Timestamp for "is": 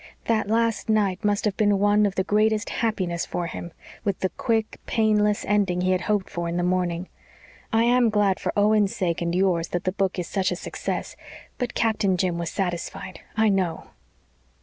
10.17-10.27